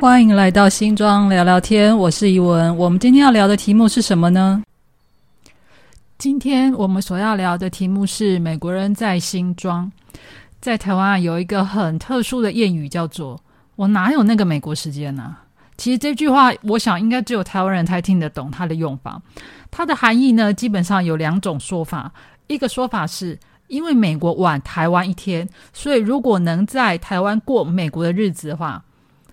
[0.00, 2.76] 欢迎来到新庄聊聊天，我是怡文。
[2.76, 4.62] 我们今天要聊的题目是什么呢？
[6.18, 9.90] 今天我们所要聊的题目是美国人在新庄。
[10.60, 13.42] 在台湾有一个很特殊的谚语，叫做
[13.74, 15.36] “我哪有那个美国时间呢？”
[15.76, 19.20] 其实这句话，我想应该只有台湾人才听得懂它的用法。
[19.68, 22.12] 它的含义呢，基本上有两种说法。
[22.46, 23.36] 一个说法是
[23.66, 28.80] 因为美国晚台湾一天，所以如果能在台湾过美国的日子的话。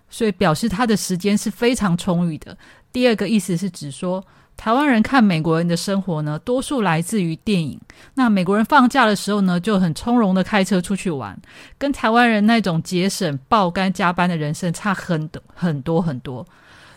[0.10, 2.58] 所以表示他的时间是非常充裕的。
[2.92, 4.24] 第二个意思是指说，
[4.56, 7.80] 台湾人看美国人的生活呢，多数来自于电影。
[8.14, 11.38] 那美国人放假的时候呢，就很从容的开车出去玩，
[11.78, 16.48] 跟台湾人那种节省、爆肝、加班的人生差很多很多很多。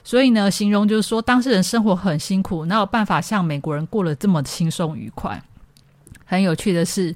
[0.04, 5.42] 所以呢，形容就是说，当事人生活很辛苦，哪有办法像美国人过得这么轻松愉快？
[6.24, 7.14] 很有趣的是，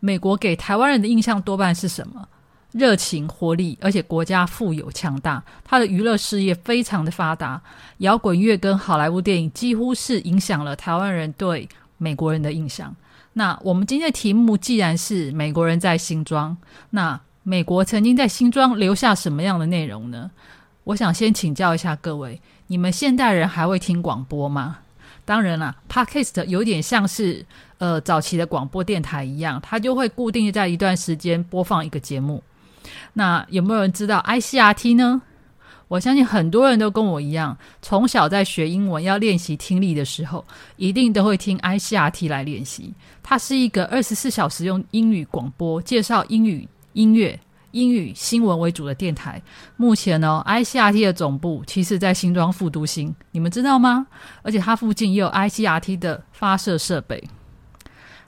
[0.00, 2.28] 美国给台湾人的印象多半是什么？
[2.72, 7.60] 热情、活力，而且国家富有强大，他的娱乐事业非常的发达，
[7.98, 12.94] 摇滚乐跟好莱坞电影几乎是影响了台湾人对美国人的印象。
[13.32, 16.56] 那我们今天的题目既然是美国人在新庄，
[16.90, 20.30] 那美国曾经在新庄留下什么样的内容呢？
[20.84, 24.78] 我想先请教一下各位，你们现代人还会听广播吗？
[25.24, 27.44] 当然啦，Podcast 有点像是
[27.78, 32.42] 呃早期的广播电台一样，它就会固定在一段时间播放一个节目。
[33.12, 35.22] 那有没有人知道 ICRT 呢？
[35.88, 40.44] 我相信很多人都跟我一样，从小在学英文要练习听力的时候，
[40.76, 42.92] 一定都会听 ICRT 来练习。
[43.22, 49.40] 它是一个二十四小时用英语广播介绍英语音乐、英语新闻为主的电台。
[49.78, 54.06] 目前呢，ICRT 的总部其实在新庄副都心，你们知道吗？
[54.42, 57.22] 而且它附近也有 ICRT 的发射设备。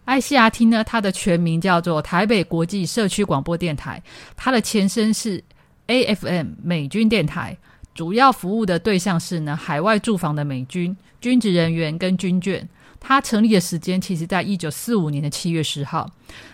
[0.06, 4.02] ICRT 呢，它的全名叫做台北国际社区广播电台，
[4.36, 5.42] 它的前身是
[5.86, 7.57] AFM 美军电台，
[7.95, 12.67] 主要服务的对象是呢海外驻防的美军军职人员跟军眷。
[13.02, 16.11] 它成立的时间其实在一九四五年的七月十号。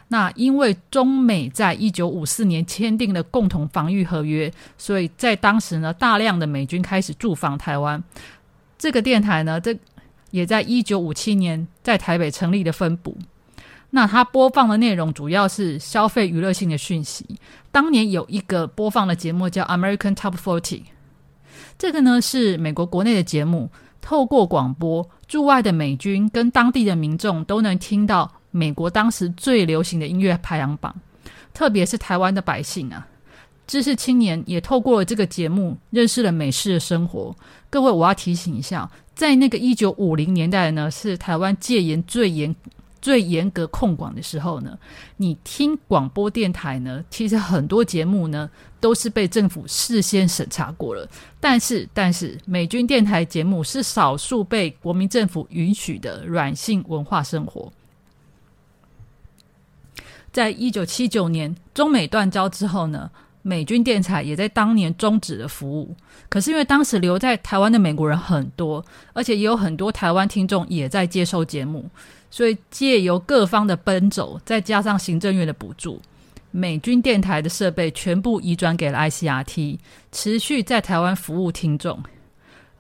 [0.09, 8.01] 那因为中美在一九五四年签订了共同防御合约，所以在当时呢，大量的美军开始驻防台湾。
[8.79, 9.77] 这个电台呢，这
[10.31, 13.17] 也在一九五七年在台北成立的分部。
[13.91, 17.25] 那它播放的内容主要是消费娱乐性的讯息。
[17.71, 20.61] 当年有一个播放的节目叫《American Top Forty》，
[21.79, 23.71] 这个呢是美国国内的节目，
[24.01, 30.95] 透过广播，驻外的美军跟当地的民众都能听到美国当时最流行的音乐排行榜。
[31.55, 33.07] 特别是台湾的百姓啊，
[33.67, 37.35] 知识青年也透过了这个节目认识了美式的生活。
[37.71, 42.55] 各位，我要提醒一下，在那个一九五零年代呢，是台湾戒严最严。
[43.07, 44.77] 最严格控管的时候呢，
[45.17, 48.51] 你听广播电台呢，其实很多节目呢
[48.81, 51.09] 都是被政府事先审查过了。
[51.39, 57.73] 但是，但是美军电台节目是少数被国民政府允许的软性文化生活。
[60.33, 63.09] 在一九七九年中美断交之后呢，
[63.47, 65.95] 美军电台也在当年终止了服务。
[66.29, 71.89] 可是因为当时留在台湾的美国人很多，而且也有很多台湾听众也在接收节目。
[72.29, 76.03] 所以借由各方的奔走，再加上行政院的补助，
[76.51, 79.79] 美军电台的设备全部移转给了 ICRT，
[80.11, 82.03] 持续在台湾服务听众。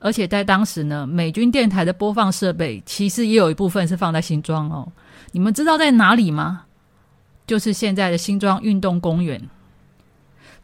[0.00, 4.86] 而且在当时呢，美军电台的播放设备其实也有一部分是放在新庄哦。
[5.30, 6.64] 你们知道在哪里吗？
[7.46, 9.40] 就是现在的新庄运动公园。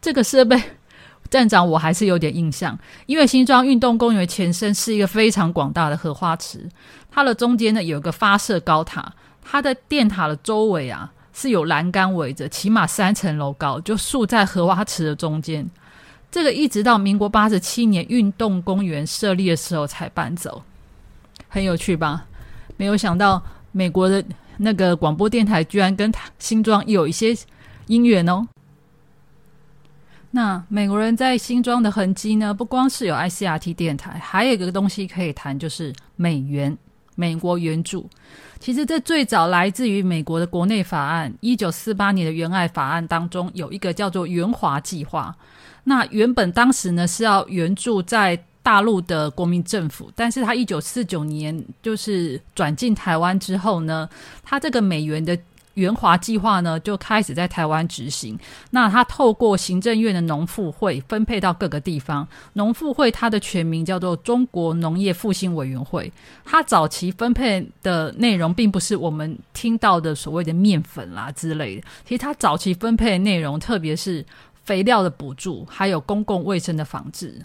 [0.03, 0.61] 这个设备。
[1.29, 2.77] 站长，我还是有点印象，
[3.07, 6.69] 因为新庄运动公园前身是一个非常广大的荷花池，
[7.09, 15.67] 它的中间呢有一个发射高塔，它的电塔的周围啊是有栏杆围着，起码三层楼高，就竖在荷花池的中间。
[16.29, 20.61] 这个一直到民国八十七年运动公园设立的时候才搬走，
[21.47, 22.25] 很有趣吧？
[22.77, 23.41] 没有想到
[23.71, 24.23] 美国的
[24.57, 27.35] 那个广播电台居然跟新庄有一些
[27.87, 28.45] 姻缘哦。
[30.35, 32.51] 那美国人在新庄的痕迹呢？
[32.51, 36.75] 不光是有 ICRT 电台，还有一个东西可以谈，就是美元、
[37.13, 38.09] 美国援助。
[38.59, 45.35] 其实这最早来自于美国的国内法案，一九四八年的援爱法案当中有一个叫做援华计划。
[45.83, 54.09] 那原本当时呢是要援助在大陆的国民政府，但是他一九四九年就是转进台湾之后呢，
[54.41, 55.37] 他这个美元的。
[55.75, 58.37] 援华计划呢就开始在台湾执行。
[58.69, 62.27] 那他透过行政院的农复会分配到各个地方。
[62.53, 66.11] 农复会它的全名叫做中国农业复兴委员会。
[66.45, 71.87] 它早期分配的内容并不是我们听到的所谓的面粉啦之类的。
[72.05, 74.25] 其实它早期分配的内容，特别是
[74.63, 77.41] 肥料的补助，还有公共卫生的防治。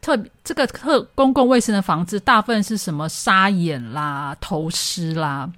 [0.00, 5.50] 特这个特公共卫生的防治，大部分是什么沙眼啦、头虱啦。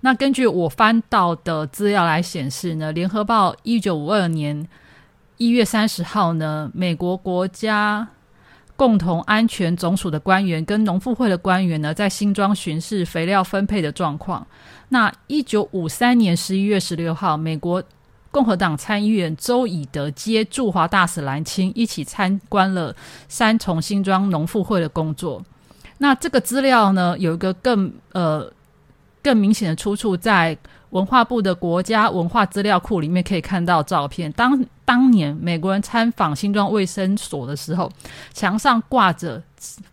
[0.00, 4.68] 那根据我翻到的资料来显示呢，《联合报》一九五二年
[5.38, 8.06] 一月三十号呢，美国国家
[8.76, 14.46] 共同安全总署的官员跟农妇会的官员呢，在新庄巡视肥料分配的状况。
[14.90, 17.82] 那一九五三年十一月十六号，美国
[18.30, 22.94] 共和党参议员周以德接驻华大使蓝青一起参观了
[23.28, 25.44] 三重新庄农妇会的工作。
[25.98, 28.52] 那这个资料呢，有一个更呃。
[29.28, 30.56] 更明显的出处在
[30.88, 34.32] 文化部的国家文化资料库里面可以看到照片。
[34.32, 37.92] 当当年美国人参访新庄卫生所的时候，
[38.32, 39.42] 墙上挂着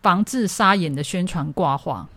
[0.00, 2.08] 防治沙眼的宣传挂画。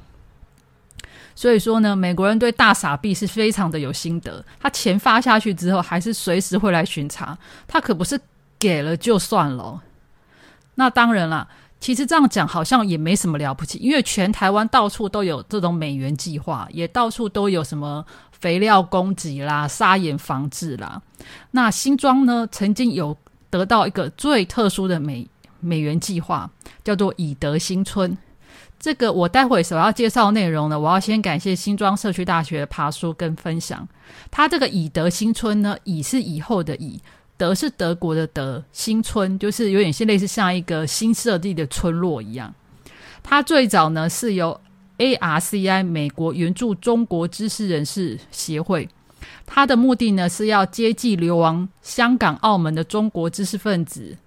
[1.35, 4.41] 所以说呢，美国人对大傻逼是非常的有心得。
[4.61, 7.37] 他钱发下去之后，还是随时会来巡查。
[7.67, 8.17] 他可不是
[8.57, 9.81] 给了就算了。
[10.75, 11.45] 那当然了。
[11.79, 21.01] 其实这样讲好像也没什么了不起，因为全台湾到处都有这种美元计划，也到处都有什么肥料供给啦、砂岩防治啦。
[21.51, 23.15] 那新庄呢，曾经有
[23.49, 25.25] 得到一个最特殊的美
[25.61, 26.49] 美元计划，
[26.83, 28.17] 叫做以德新村。
[28.77, 33.87] 这个我待会所要介绍内容呢，我要先感谢新庄社区大学的爬书跟分享。
[34.31, 37.01] 它这个以德新村呢，以是以后的以。
[37.39, 42.53] 德是德国的德，新村就是有点像类似像一个新设立的村落一样。
[43.23, 44.59] 它最早呢是由
[44.97, 48.89] ARCI 美国援助中国知识人士协会，
[49.45, 54.17] 它的目的呢是要接济流亡香港、澳门的中国知识分子，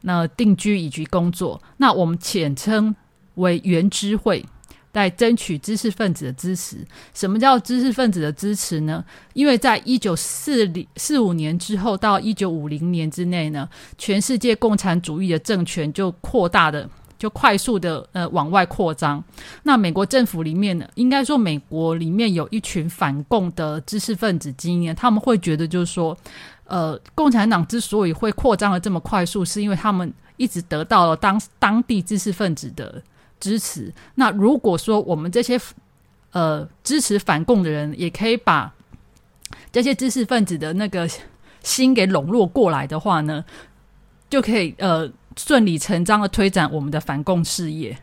[0.00, 1.62] 那定居以及工作。
[1.76, 2.96] 那我们简称
[3.36, 4.44] 为原知会。
[4.92, 6.76] 在争取知识分子的支持。
[7.14, 9.02] 什么叫知识分子的支持呢？
[9.32, 19.22] 因为在一九四零四五年之后到一九五零年之内呢，全世界共产主义的政权就扩大的，就快速的呃往外扩张。
[19.62, 26.16] 那美国政府里面呢，应该说美国里面有一群反共的知识分子经验，他们会觉得就是说，
[26.64, 33.02] 呃，共产党之所以会扩张的这么快速，是因为他们一直得到了当当地知识分子的。
[33.42, 33.92] 支持。
[34.14, 35.60] 那如果说我们这些
[36.30, 38.72] 呃支持反共的人，也可以把
[39.72, 41.08] 这些知识分子的那个
[41.60, 43.44] 心给笼络过来的话呢，
[44.30, 47.98] 就可以呃顺理成章的推展我们的反共事业。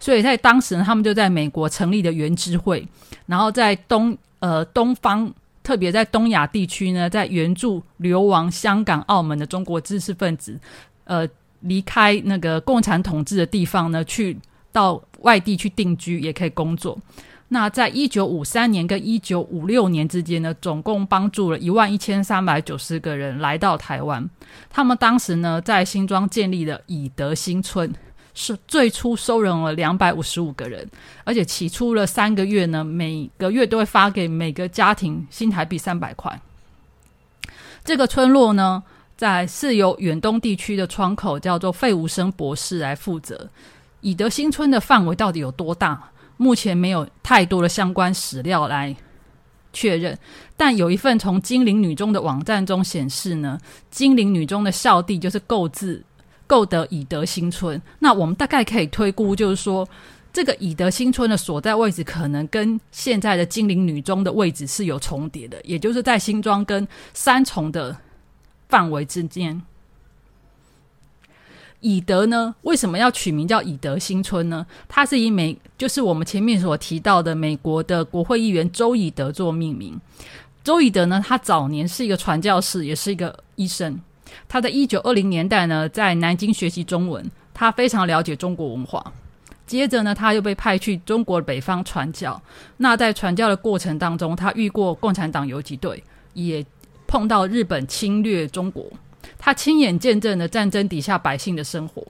[0.00, 2.88] 所以在当时呢，他们就在美国成立的原知会，
[3.26, 5.32] 然后在东呃东方，
[5.62, 10.58] 特别在东亚地区呢，在援助流亡香港、澳门的中国知识分子，
[11.04, 11.28] 呃。
[11.60, 14.36] 离开那个共产统治的地方呢，去
[14.72, 16.98] 到外地去定居也可以工作。
[17.48, 24.28] 那在一九五三年跟一九五六年之间呢，总共帮助了一万一千三百九十个人来到台湾。
[24.70, 27.92] 他们当时呢，在新庄建立了以德新村，
[28.34, 30.88] 是最初收容了两百五十五个人，
[31.24, 36.40] 而且起初了三个月呢，每个月都会发给每个家庭新台币三百块。
[37.84, 38.82] 这个村落呢。
[39.20, 43.50] 在是由远东地区的窗口叫做费无生博士来负责。
[44.00, 46.10] 以德新村的范围到底有多大？
[46.38, 48.96] 目前没有太多的相关史料来
[49.74, 50.18] 确认。
[50.56, 53.58] 但有一份从精灵女中的网站中显示呢，
[53.90, 56.02] 精灵女中的校地就是购置
[56.46, 57.78] 购得以德新村。
[57.98, 59.86] 那我们大概可以推估，就是说
[60.32, 67.94] 这个以德新村的所在位置可能跟现在的精灵女中的位置是有重叠的，也就是在新庄跟三重的。
[68.70, 69.60] 范围之间，
[71.80, 72.54] 以德呢？
[72.62, 74.64] 为什么要取名叫以德新村呢？
[74.86, 80.00] 它是以美，就是我们前面所提到的美国的国会议员周以德做命名。
[80.62, 84.00] 周以德呢，他早年是一个传教士，也是一个医生。
[84.48, 89.12] 他在一九二零年代呢，在南京学习中文，他非常了解中国文化。
[89.66, 92.40] 接着呢，他又被派去中国北方传教。
[92.76, 96.64] 那在传教的过程当中，他遇过共产党游击队，也。
[97.10, 98.86] 碰到日本侵略中国，
[99.36, 102.06] 他亲眼见证了战争底下百姓的生活，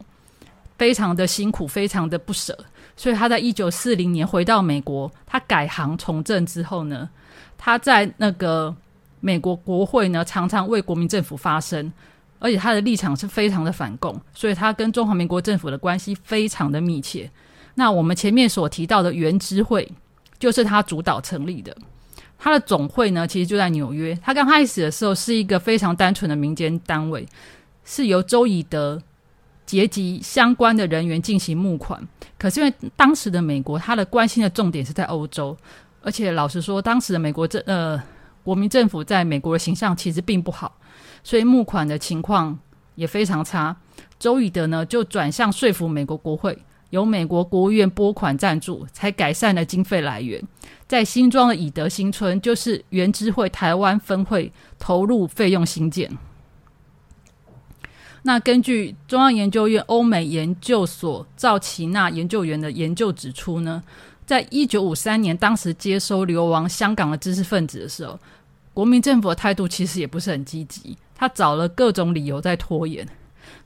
[0.77, 2.57] 非常的辛苦，非常的不舍。
[2.99, 7.09] 所以他在一九四零年回到美国，他改行从政之后呢，
[7.57, 8.77] 他在那个
[9.21, 11.91] 美国国会呢，常常为国民政府发声，
[12.39, 17.31] 而且他的立场是非常的反共，所以他跟中华民国政府的关系非常的密切。
[17.75, 19.91] 那我们前面所提到的原知会，
[20.39, 21.75] 就是他主导成立的。
[22.43, 24.19] 他的总会呢，其实就在纽约。
[24.23, 27.29] 他刚开始的时候是一个非常单纯的民间单位，
[27.85, 29.01] 是由周以德
[29.67, 32.03] 结集相关的人员进行募款。
[32.39, 35.55] 可是因为当时的美国，他的关心的重点是在欧洲，
[36.03, 38.03] 而且老实说，当时的美国政呃
[38.43, 40.75] 国民政府在美国的形象其实并不好，
[41.23, 42.59] 所以募款的情况
[42.95, 43.77] 也非常差。
[44.19, 46.59] 周以德呢就转向说服美国国会，
[46.91, 50.43] 由美国国务院拨款赞助，才改善了经费来源。
[50.87, 56.11] 在新庄的以德新村，就是原知会台湾分会投入费用新建。
[58.23, 63.83] 那根据中央研究院欧美研究所赵奇娜研究员的研究指出呢，
[64.27, 68.19] 在一九五三年，当时接收流亡香港的知识分子的时候，
[68.75, 73.09] 国民政府的态度其实也不是很积极，他找了各种理由在拖延。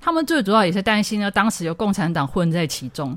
[0.00, 3.16] 他们最主要也是担心呢，当时有共产党混在其中。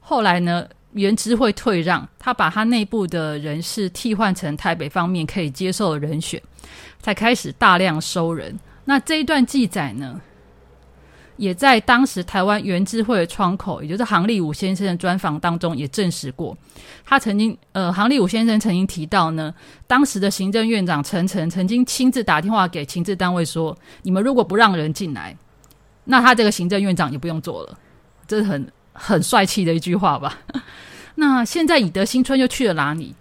[0.00, 6.40] 后来呢，原知会退让，他把他内部的人士替换成台北方面可以接受的人选，
[7.00, 8.58] 才开始大量收人。
[8.84, 10.20] 那这一段记载呢？
[11.38, 16.56] 也在当时台湾原智慧的窗口，也就是杭立武先生的专访当中也证实过。
[17.04, 19.54] 他曾经，呃，杭立武先生曾经提到呢，
[19.86, 25.36] 当时的行政院长陈诚曾经亲自打电话给情治单位说：“你们如果不让人进来，
[26.06, 27.78] 那他这个行政院长也不用做了。”
[28.26, 30.40] 这是很很帅气的一句话吧？
[31.14, 33.14] 那现在以德新村又去了哪里？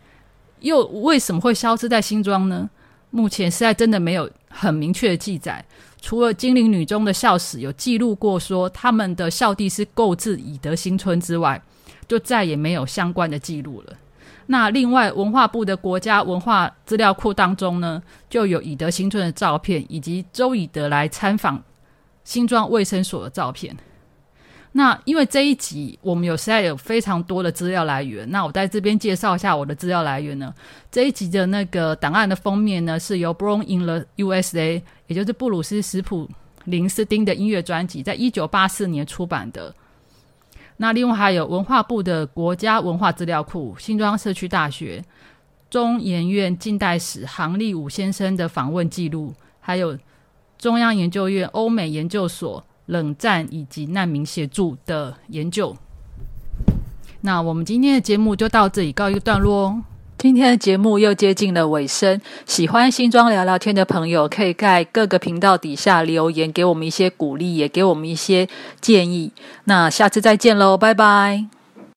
[0.61, 2.69] 又为什么会消失在新庄呢？
[3.11, 5.63] 目前实在真的没有很明确的记载。
[6.01, 11.61] 除了金陵女中的校史有记录过说他们的校地是购置以德新村之外，
[12.07, 13.93] 就再也没有相关的记录了。
[14.47, 21.63] 那另外文化部的国家文化资料库当中呢，就有以德新村的照片，以及周以德来参访
[22.25, 23.73] 新庄卫生所的照片。
[24.73, 30.53] 那因为这一集我们有实在有非常多的资料来源，那我在这边介绍一下我的资料来源呢。
[30.91, 36.29] 这一集的那个档案的封面呢，是由 Born in the USA，也就是布鲁斯史普
[36.65, 39.73] 林斯丁的音乐专辑，在一九八四年出版的。
[40.75, 45.01] 那另外还有文化部的国家文化资料库、新庄社区大学、
[45.69, 49.97] 中研院近代史杭立武先生的访问记录，还有
[50.57, 52.63] 中央研究院欧美研究所。
[52.87, 55.75] 冷战以及难民协助的研究。
[57.21, 59.81] 那我们今天的节目就到这里告一个段落哦。
[60.19, 68.47] 今天的节目又接近了尾声，喜欢新装聊聊天的朋友，可以在各个频道底下留言，给我们一些鼓励，也给我们一些
[68.79, 69.31] 建议。
[69.63, 71.54] 那下次再见喽，拜拜。